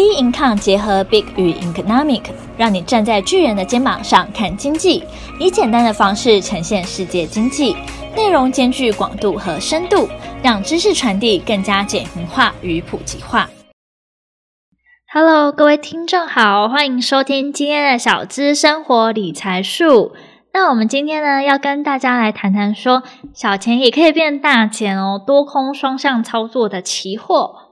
[0.00, 2.22] B Income 结合 Big 与 Economic，
[2.56, 5.04] 让你站在巨人的肩膀上看经济，
[5.38, 7.76] 以简单的方式呈现世界经济，
[8.16, 10.08] 内容兼具广度和深度，
[10.42, 13.50] 让知识传递更加简明化与普及化。
[15.12, 20.12] Hello，各位听众好，欢迎收听今天的小资生活理财树。
[20.54, 23.02] 那我们今天呢，要跟大家来谈谈说，
[23.34, 27.66] 小钱也可以变大钱哦，多空双向操作的期货。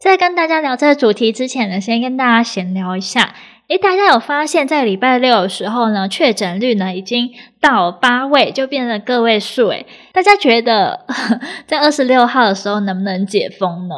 [0.00, 3.34] 在跟大家聊这个主题之前呢，先跟大家闲聊一下。
[3.68, 7.30] 诶，大家有发现，在礼拜六的时候呢，确诊率呢已经
[7.60, 9.68] 到八位，就变成个位数。
[9.68, 9.84] 诶，
[10.14, 11.04] 大家觉得
[11.68, 13.94] 在二十六号的时候能不能解封呢？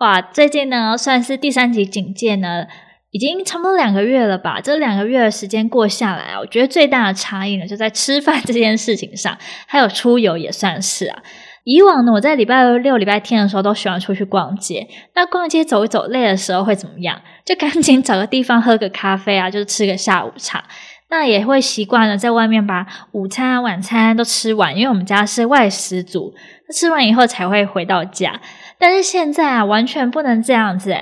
[0.00, 2.66] 哇，最近呢算是第三级警戒呢，
[3.10, 4.60] 已经差不多两个月了吧？
[4.60, 11.22] 这两个月的时间过下来啊，我觉得最大的差异呢就在吃饭这件事情上，还有出游也算是啊。
[11.64, 14.88] 以往呢，我在礼拜六、礼拜天的时候都喜欢出去逛街。
[15.14, 17.20] 那逛街走一走，累的时候会怎么样？
[17.44, 20.64] 就赶紧找个地方喝个咖啡啊，就是吃个下午茶。
[21.10, 26.32] 那也会习惯了在外面把午餐、晚餐都吃完，因为我们家是外食族，
[26.72, 28.40] 吃完以后才会回到家。
[28.78, 30.96] 但是现在啊，完全不能这样子。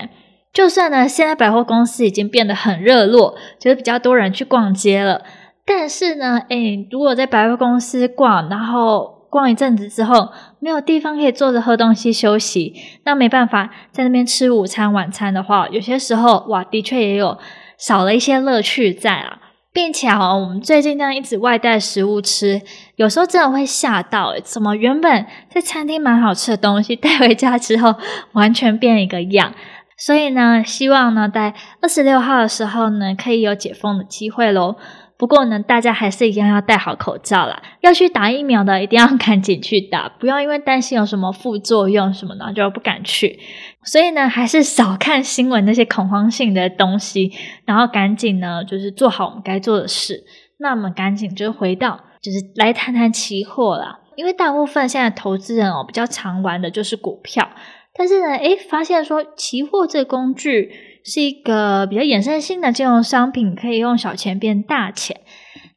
[0.52, 5.22] 就算呢，现在百货公司已经变得很热络，就是比较多人去逛街了。
[5.66, 17.38] 但是呢，诶，如果在百货公司逛，然后逛一阵子之后，没有地方可以坐着喝东西休息，那没办法在那边吃午餐晚餐的话，有些时候哇，的确也有
[17.76, 19.38] 少了一些乐趣在啊，
[19.72, 22.62] 并且啊，我们最近这样一直外带食物吃，
[22.96, 27.94] 有时候真的会吓到，诶，怎么原本在餐厅蛮好吃的东西，带回家之后
[28.32, 29.52] 完全变一个样。
[29.96, 34.76] 所以呢，希望呢，在二十六号的时候呢，可以有解封的机会喽。
[35.18, 37.60] 不过呢，大家还是一样要戴好口罩啦。
[37.80, 43.40] 要去打疫苗的，一定要赶紧去打，不要因为担心有什么副作用什么的就不敢去。
[43.82, 47.32] 所以呢，还是少看新闻那些恐慌性的东西，
[47.64, 50.22] 然后赶紧呢，就是做好我们该做的事。
[50.58, 53.98] 那我们赶紧就回到，就是来谈谈期货啦。
[54.14, 57.50] 因为大部分现在投资人哦，比较常玩的就是股票，
[57.92, 60.87] 但是呢，诶，发现说期货这个工具。
[61.08, 65.20] 是一个比较衍生性的金融商品，可以用小钱变大钱。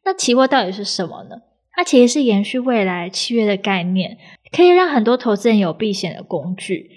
[0.03, 1.37] 那期货到底是什么呢？
[1.73, 4.17] 它其实是延续未来契约的概念，
[4.51, 6.89] 可以让很多投资人有避险的工具。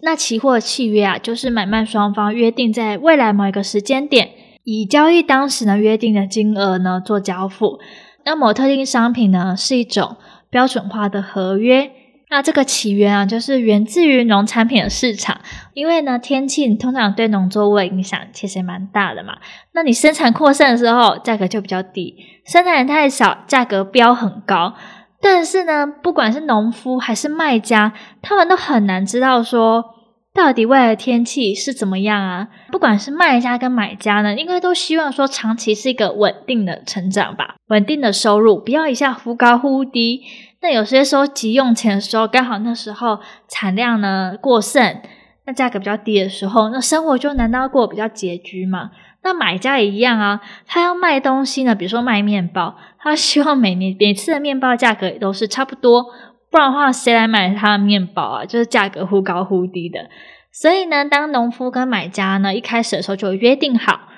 [0.00, 4.30] 那期货契约啊，就是买卖双方约定在未来某一个时间点，
[4.64, 7.78] 以交易当时呢约定的金额呢做交付。
[8.24, 10.16] 那某特定商品呢，是一种
[10.48, 11.90] 标准化的合约。
[12.32, 15.42] 那这个起源啊，就是源自于农产品的市场，
[15.74, 19.36] 因为呢，天气通常对农作物的影响其实蛮大的嘛。
[19.74, 22.14] 那你生产扩散的时候，价格就比较低；
[22.46, 24.72] 生产太少，价格飙很高。
[25.20, 27.92] 但是呢，不管是农夫还是卖家，
[28.22, 29.84] 他们都很难知道说，
[30.32, 32.48] 到底未来的天气是怎么样啊。
[32.70, 40.22] 不管是卖家跟买家呢，应该都希望说，长期是一个稳定的成长吧，稳定的收入，不要一下忽高忽低。
[40.62, 43.18] 那有些时候急用钱的时候，刚好那时候
[43.48, 45.00] 产量呢过剩，
[45.44, 48.92] 那价格比较低的时候，那生活就难道过比较拮据吗？
[49.24, 56.06] 那买家也一样啊，他要卖东西呢，比如说卖面包，他希望每年每次的面包价格也都是差不多，
[56.50, 58.44] 不然的话谁来买他的面包啊？
[58.44, 60.08] 就是价格忽高忽低的。
[60.52, 64.11] 所以呢，当农夫跟买家呢一开始的时候就约定好。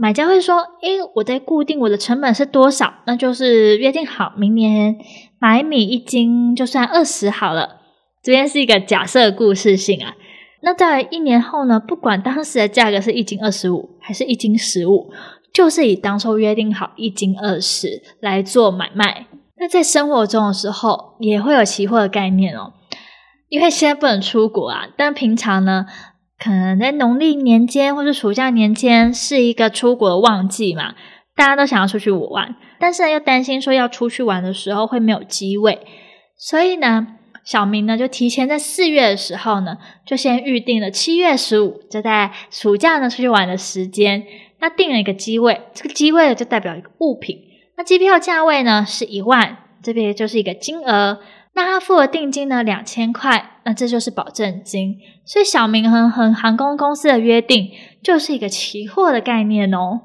[0.00, 2.94] 买家会说：“诶，我在固定我的成本是多少？
[3.06, 4.96] 那就是约定好，明年
[5.38, 7.82] 买米一斤就算二十好了。
[8.22, 10.14] 这边是一个假设故事性啊。
[10.62, 11.78] 那在一年后呢？
[11.78, 15.12] 不管当时的价格是一斤二十五还是一斤十五，
[15.52, 19.26] 就是以当初约定好一斤二十来做买卖。
[19.58, 22.72] 那在生活中的时候也会有期货的概念哦，
[23.50, 25.84] 因为现在不能出国啊，但平常呢。”
[26.42, 30.94] 可能在农历年间或者暑假年间是一个出国的旺季嘛，
[31.36, 35.80] 大家都想要出去玩，但是又担心说要出去玩的时候会没有机位，
[36.38, 37.06] 所以呢，
[37.44, 44.24] 小明呢就提前在四月的时候呢，就先预定了七月十五，就在暑假呢出去玩的时间，
[44.60, 47.36] 那订了一个机位，这个机位就代表一个物品，
[47.76, 51.18] 那机票价位呢是一万，这边就是一个金额。
[51.54, 54.96] 那他付了定金呢，两千块，那这就是保证金。
[55.24, 57.70] 所以小明和和航空公司的约定
[58.02, 60.00] 就是一个期货的概念哦。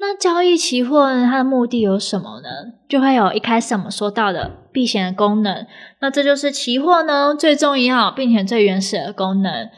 [0.00, 2.48] 那交易期货呢，它的目的有什么呢？
[2.88, 5.66] 就会有一开始我们说到的避险的功能。
[6.00, 9.68] 那这就是期货呢最重要并且最原始的功能。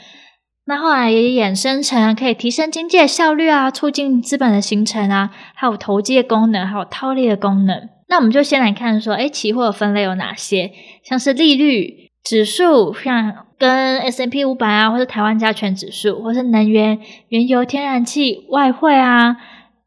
[0.67, 7.89] 那后来也衍生成可以提升经济的效率啊，促进资本的形成啊，还有投机的功能，还有套利的功能。
[8.09, 10.71] 那我们就先来看说，诶，期货的分类有哪些？
[11.03, 19.37] 像是利率、指数，像跟 S M P 五百啊，或是台湾加权指数，或是能源、原油、天然气、外汇啊，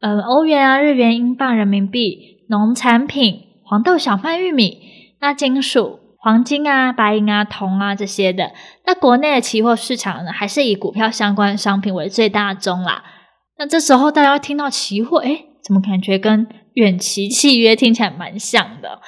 [0.00, 4.78] 呃，欧元啊、日元、英镑、人民币、农产品、黄豆、小麦、玉米，
[5.20, 8.50] 那金属、黄金啊、白银啊、铜啊这些的。
[8.86, 13.04] 那国内的期货市场呢，还是以股票相关商品为最大宗啦。
[13.58, 19.02] 那这时候大家听到期货，诶，怎么感觉跟远期契约听起来蛮像的？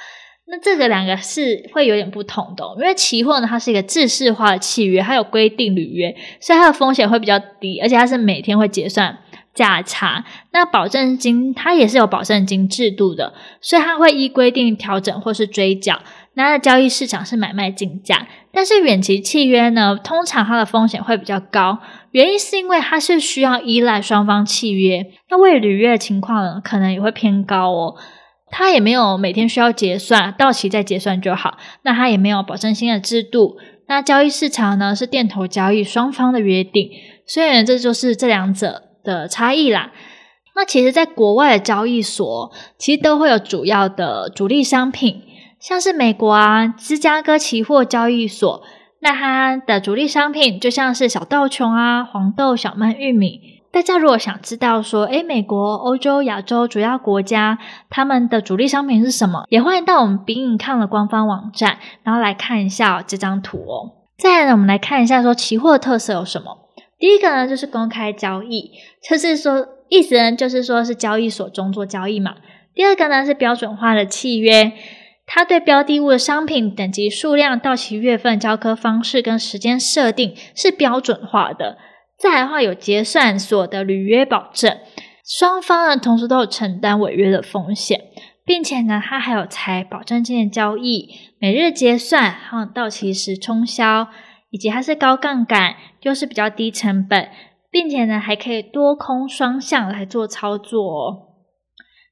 [0.45, 9.17] 那这个两个是会有点不同的，因为期货呢，它是一个制式化的契约，它有规定履约，所以它的风险会比较低，而且它是每天会结算
[9.57, 10.23] 价差。
[10.51, 15.99] 那保证金它也是有保证金制度的，所以它会依规定调整或是追缴。
[16.35, 21.79] 那交易市场是买卖竞价，但是远期契约呢，通常它的风险会比较高，
[22.11, 27.95] 原因是因为它是需要依赖双方契约，那未履约的情况呢，可能也会偏高哦。
[28.49, 31.57] 它也没有每天需要结算，到期再结算就好。
[31.81, 33.57] 那它也没有保证金的制度。
[33.87, 36.89] 那交易市场呢，是店头交易双方的约定，
[37.25, 39.91] 所以，这就是这两者的差异啦。
[40.53, 45.21] 那其实，在国外的交易所，其实都会有主要的主力商品，
[45.59, 48.61] 像是美国啊，芝加哥期货交易所，
[48.99, 53.39] 那它的主力商品就像是小豆琼啊，黄豆、小麦、玉米。
[53.69, 57.59] 大家如果想知道说，诶，美国、欧洲、亚洲主要国家
[57.91, 63.91] 他们的主力商品是什么，也欢迎到我们 Bing Income 的官方网站，然后来看一下这张图哦。
[64.17, 66.57] 再来呢，我们来看一下说期货特色有什么。
[66.99, 68.71] 第一个呢，就是公开交易，
[69.07, 72.35] 就是说意思呢，就是说是交易所中做交易嘛。
[72.73, 74.71] 第二个呢，是标准化的契约，
[75.25, 81.77] 它对标的物的商品等级、数量、到期月份、交割方式跟时间设定是标准化的。
[82.17, 84.77] 再来的话，有结算所的履约保证，
[85.23, 88.01] 双方呢同时都有承担违约的风险，
[88.43, 91.09] 并且呢，它还有采保证金的交易，
[91.39, 94.07] 每日结算，还有到期时冲销，
[94.49, 97.29] 以及它是高杠杆，又是比较低成本，
[97.69, 101.23] 并且呢还可以多空双向来做操作哦。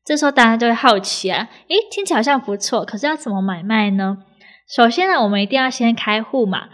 [0.05, 4.17] 这时候大家就会好奇啊，诶，听起来好像不错，可是要怎么买卖呢？
[4.67, 6.69] 首先呢，我们一定要先开户嘛，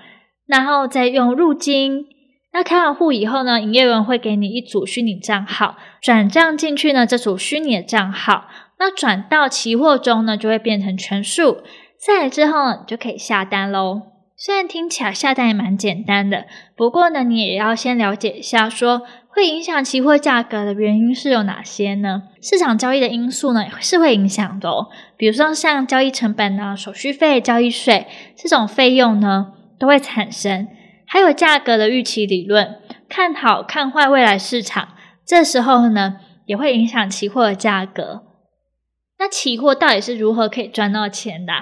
[0.45, 2.05] 然后再用入金。
[2.53, 8.47] 那开完户以后呢，营业员会给你一组虚拟账号，转账进去呢，这组虚拟的账号，
[8.77, 11.61] 那转到期货中呢，就会变成全数。
[12.05, 14.10] 再来之后呢，你就可以下单喽。
[14.43, 22.23] 虽然听起来下单也蛮简单的，不过呢，你也要先了解一下说，说会影响期货价格的原因是有哪些呢？
[22.41, 24.87] 市场交易的因素呢，是会影响的哦。
[25.15, 30.67] 比如说像交易成本呢、手续费、交易税这种费用呢，都会产生。
[31.05, 36.15] 还有价格的预期理论，看好看坏未来市场，这时候呢
[36.47, 38.23] 也会影响期货的价格。
[39.19, 41.53] 那期货到底是如何可以赚到钱的？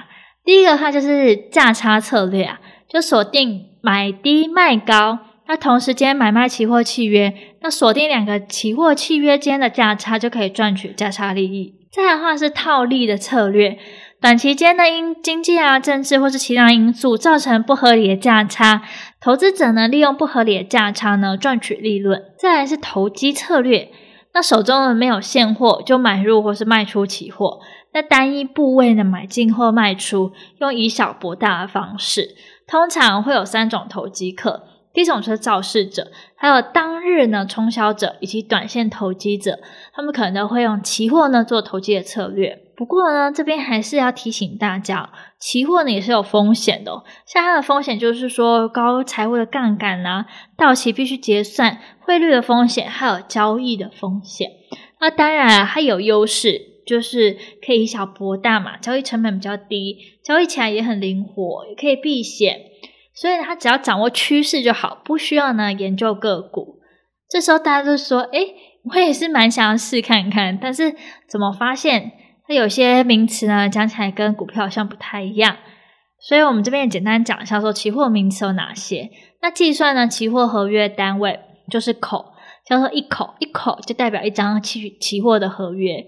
[0.49, 7.31] 第一个它就是价差策略啊，就锁定买低卖高，那同时间买卖期货契约，
[7.61, 11.75] 那锁定两个期货契约间的价差就可以赚取价差利益。
[11.91, 13.77] 再来的话是套利的策略。
[14.19, 18.81] 短期间呢，因经济啊、政治或是其他因素造成不合理的价差，
[19.21, 22.19] 投资者呢利用不合理的价差呢赚取利润。
[22.39, 23.91] 再来是投机策略，
[24.33, 27.59] 那手中呢没有现货就买入或是卖出期货，
[27.91, 32.35] 那单一部位呢买进或卖出，用以小博大的方式，
[32.67, 34.63] 通常会有三种投机客。
[34.91, 39.59] 第一种是造市者，还有当日呢冲销者以及短线投机者，
[39.93, 42.63] 他们可能都会用期货呢做投机的策略。
[42.75, 47.03] 不过呢，这边还是要提醒大家，期货呢也是有风险的。
[47.25, 50.25] 像它的风险就是说高财务的杠杆啊，
[50.57, 54.49] 到期必须结算，汇率的风险，还有交易的风险。
[54.99, 62.57] 那当然它有优势，就是可以以小博大嘛，交易成本比较低，交易起来也很灵活，也可以避险。
[63.13, 66.79] 所以它只要掌握趋势就好，不需要呢研究个股。
[67.29, 68.55] 这时候大家就说：“诶，
[68.85, 70.95] 我也是蛮想要试看看，但是
[71.27, 72.11] 怎么发现？”
[72.47, 75.57] 它有些名词呢，讲起来跟股票好像不太一样，
[76.19, 79.11] 所以我们这边简单讲一下，说期货名词有哪些。
[79.41, 82.33] 那计算呢，期货合约单位就是口，
[82.65, 86.03] 叫做一口，一口就代表一张期期货的合约。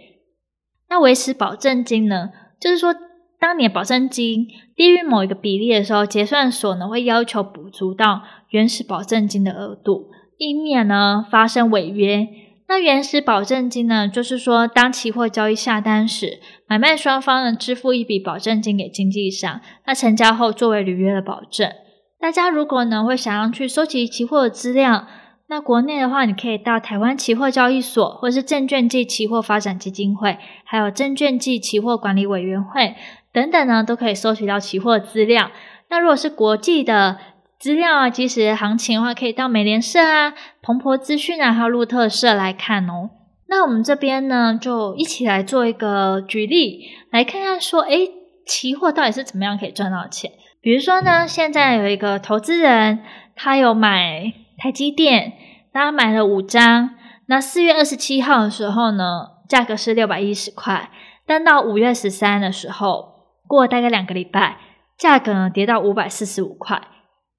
[0.91, 2.93] 那维持保证金呢，就是说，
[3.39, 4.45] 当你的保证金
[4.75, 12.27] 低于某一个比例的时候，结算所呢会要求补足到原始保证金的额度，以免呢发生违约。
[12.67, 21.71] 那原始保证金呢，就是说，当期货交易下单时，买卖双方呢支付一笔保证金给经纪商，那成交后作为履约的保证。
[22.19, 25.07] 大家如果呢会想要去收集期货的资料，
[25.51, 32.95] 那国内的话，你可以到台湾期货交易所，或是证券暨期货发展基金会，还有证券暨期货管理委员会
[33.33, 35.51] 等等呢，都可以收集到期货资料。
[35.89, 37.17] 那如果是国际的
[37.59, 43.09] 资料啊，即时行情的话，可以到美联社啊、彭博资讯啊，还有路透社来看哦。
[43.49, 48.09] 那我们这边呢，就一起来做一个举例，来看看说，诶，
[48.45, 50.31] 期货到底是怎么样可以赚到钱？
[50.61, 52.99] 比如说呢，现在有一个投资人，
[53.35, 55.33] 他有买台积电，
[55.73, 56.95] 他买了五张。
[57.27, 60.89] 那四月二十七号的时候呢，价格是六百一十块，
[61.25, 63.13] 但到五月十三的时候，
[63.47, 64.57] 过了大概两个礼拜，
[64.97, 66.81] 价格呢跌到五百四十五块。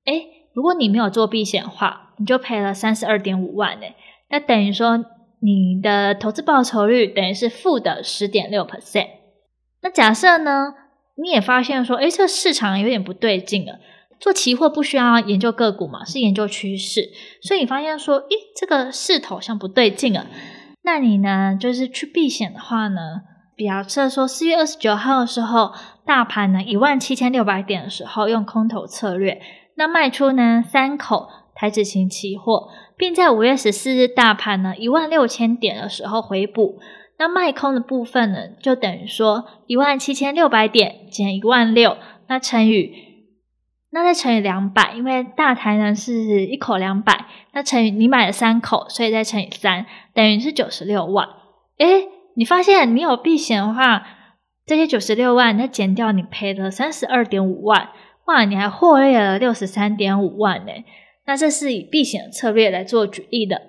[0.07, 3.95] 诶，如果你没有做避险的话，你就赔了三十二点五万诶，
[4.31, 5.05] 那等于说
[5.41, 9.09] 你的投资报酬率等于是负的十点六 percent。
[9.83, 10.75] 那假设呢，
[11.17, 13.79] 你也发现说，诶，这个市场有点不对劲了。
[14.23, 17.11] 做期货不需要研究个股嘛，是研究趋势。
[17.43, 20.29] 所以你发现说，诶，这个势头像不对劲了。
[20.85, 23.23] 那你呢，就是去避险的话呢，
[23.57, 25.73] 比方说四月二十九号的时候，
[26.07, 29.43] 大盘呢一万七千六百点的时候，用空头策略，
[29.75, 36.79] 那卖出呢三口台指型期货，并在五月十四日大盘呢一万六千点的时候回补。
[37.19, 41.97] 那卖空的部分呢，就等于说一万七千六百点减一万六，
[42.29, 43.11] 那乘以。
[43.95, 49.85] 那再乘以两百，因为大台呢是一口两百，那乘以你买了三口，所以再乘以三，
[50.15, 51.29] 等于是九十六万。
[51.77, 54.03] 诶，你发现你有避险的话，
[54.65, 57.91] 这些九十六万，那减掉你赔了三十二点五万，
[58.25, 60.73] 哇，你还获利了六十三点五万呢。
[61.27, 63.61] 那这是以避险策略来做举例的。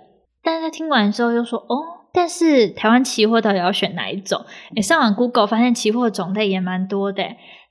[0.41, 1.75] 大家听完之后又说，哦，
[2.13, 4.45] 但是台湾期货到底要选哪一种？
[4.77, 7.23] 诶，上网 Google 发现期货种类也蛮多的。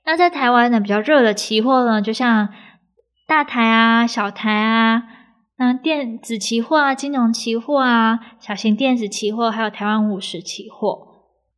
[0.05, 2.49] 那在台湾呢，比较热的期货呢，就像
[3.25, 5.03] 大台啊、小台啊，
[5.57, 11.07] 那电子期货啊、金融期货啊、小型电子期货，还有台湾五十期货，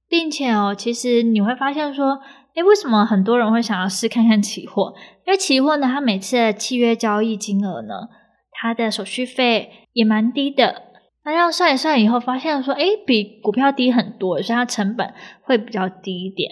[0.08, 2.20] 并且哦，其实你会发现说，
[2.54, 4.94] 诶，为什么很多人会想要试看看期货？
[5.25, 8.10] 因为期货呢，它每次的契约交易金额呢，
[8.52, 10.84] 它的手续费也蛮低的。
[11.24, 15.12] 那要算一算以后，发现说，诶，比股票低很多，所以它成本
[15.42, 16.52] 会比较低一点。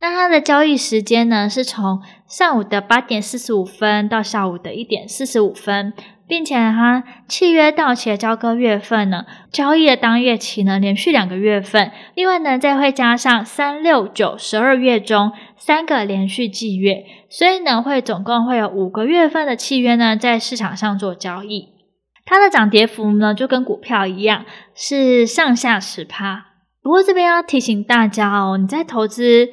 [0.00, 5.92] 那它的交易时间呢，是从上午的八点四十五分到下午的一点四十五分，
[6.28, 21.70] 并且它契约到期的交割月份呢，交易的当月期呢，连续两个月份，另外呢，再会加上三六九十二月中三个连续季月，所以呢，会总共会有五个月份的契约呢，在市场上做交易。
[22.24, 24.44] 它的涨跌幅呢，就跟股票一样，
[24.76, 26.44] 是上下十趴。
[26.84, 29.48] 不过这边要提醒大家哦，你在投资。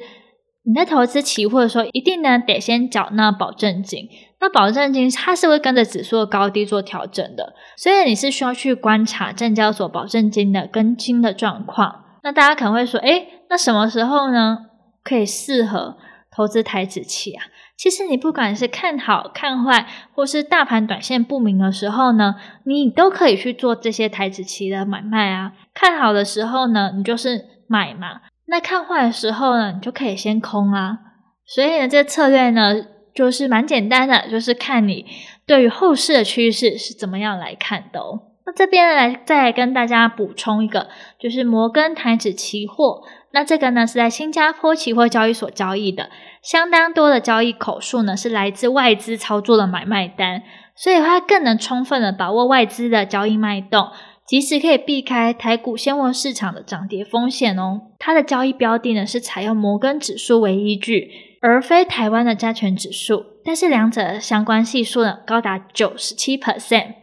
[0.66, 4.08] 你在投资期货的时候，一定呢得先缴纳保证金。
[4.40, 12.04] 那保证金它是会跟着指数的高低做调整的，所以你是需要去观察证交所保证金的跟金的状况。
[12.24, 14.66] 那大家可能会说，诶，那什么时候呢
[15.04, 15.96] 可以适合
[16.34, 17.44] 投资台指期啊？
[17.76, 25.52] 其实你不管是看好看坏，或是大盘短线不明的时候呢，你都可以去做这些台指期的买卖啊。
[25.72, 28.22] 看好的时候呢，你就是买嘛。
[28.48, 30.98] 那看坏的时候呢，你就可以先空啊。
[31.44, 32.74] 所以呢，这策略呢，
[33.14, 35.06] 就是蛮简单的，就是看你
[35.46, 38.20] 对于后市的趋势是怎么样来看的哦。
[38.44, 40.88] 那这边来再来跟大家补充一个，
[41.18, 43.02] 就是摩根台指期货。
[43.32, 46.10] 那这个呢是在新加坡期货交易所交易的，
[46.42, 50.42] 相当多的交易口数呢是来自外资操作的买卖单，
[50.74, 53.88] 所以它更能充分的把握外资的交易脉动。
[54.26, 57.80] 即使可以避开台股现货市场的涨跌风险哦。
[57.98, 61.08] 它的交易标的呢是采用摩根指数为依据，
[61.40, 63.24] 而非台湾的加权指数。
[63.44, 66.94] 但是两者相关系数呢高达九十七 percent。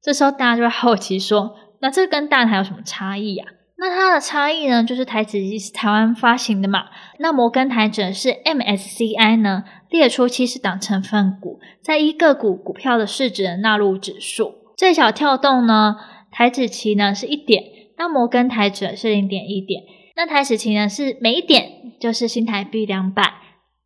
[0.00, 3.44] 这时候大家就会好奇说，那这跟大台有什么差异呀？
[3.76, 6.84] 那它的差异呢，就是台指是台湾发行的嘛。
[7.18, 15.96] 那摩根台指是 MSCI 呢列出七十档成分股，在一个股股票的市值纳入指数，最小跳动呢。
[16.32, 17.62] 台指期呢是一点，
[17.96, 19.82] 那摩根台指是零点一点，
[20.16, 23.22] 那台指期呢是每一点就是新台币两百，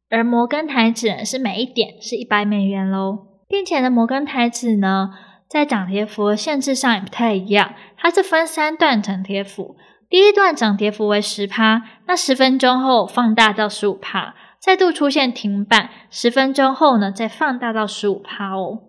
[0.09, 5.11] 而摩根台指是每一点是一百美元喽，并且呢摩根台指呢
[5.49, 9.77] 在涨跌幅限制上也不太一样，它是分三段涨跌幅，
[10.09, 18.83] 第一段涨跌幅为十趴，那十分钟后放大到十五趴，再度出现停板，十分钟后呢再放大到十五趴哦，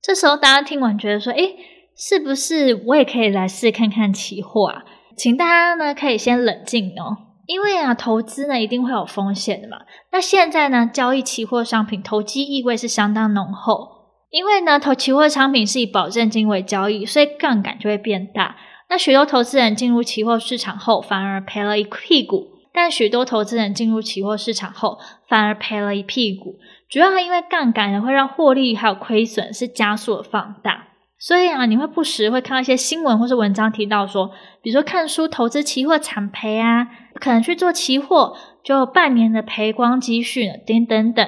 [0.00, 1.56] 这时候大家听完觉得说，诶
[2.04, 4.82] 是不是我也可以来试看看期货啊？
[5.16, 7.16] 请大家呢可以先冷静哦，
[7.46, 9.76] 因为啊投资呢一定会有风险的嘛。
[10.10, 13.88] 那现在呢交易期货商品投机意味是相当浓厚，
[14.30, 18.56] 因为呢投期货商品是以保证金为交易，所以杠杆就会变大。
[18.90, 22.48] 那许多投资人进入期货市场后反而赔了一屁股。
[22.74, 26.56] 但许多投资人进入期货市场后，反而赔了一屁股。
[26.88, 30.88] 主要因为杠杆呢，会让获利还有亏损是加速的放大。
[31.24, 34.28] 所以啊，你会不时会看到一些新闻或是文章提到说，
[34.60, 36.88] 比如说看书投资期货惨赔啊，
[37.20, 41.24] 可能去做期货就半年的赔光积蓄，等等等，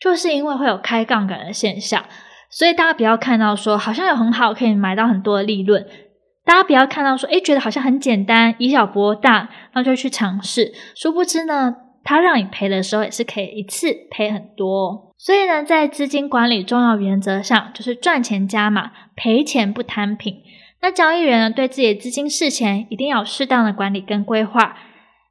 [0.00, 2.02] 就是因为会有开杠杆的现象。
[2.48, 5.86] 所以大家不要看到说好像有很好可以买到很多的利润。
[6.46, 10.72] 大家不要看到说，诶，觉得好像很简单，以小博大，那就去尝试。
[10.94, 15.12] 殊不知呢，它让你赔的时候也是可以一次赔很多。
[15.18, 20.42] 所以呢，在资金管理重要原则上，就是赚钱加码，赔钱不摊平。
[20.80, 24.76] 那交易人呢，对自己的资金事前一定要适当的管理跟规划。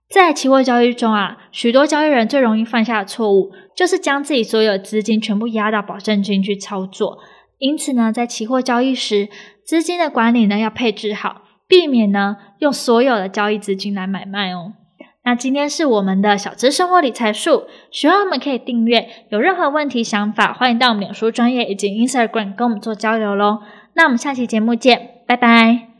[0.10, 7.20] 在期货交易中啊，许多交易人最容易犯下的错误，就是将自己所有资金全部压到保证金去操作。
[7.58, 9.30] 因此呢，在期货交易时，
[9.66, 14.74] 资金的管理呢要配置好，避免呢用所有的交易资金来买卖哦。
[15.26, 19.08] 那今天是我们的小资生活理财术，喜欢我们可以订阅。
[19.30, 23.60] 有任何问题想法，欢迎到我们脸书专业以及 Instagram 跟我们做交流喽。
[23.94, 25.93] 那我们下期节目见，拜拜。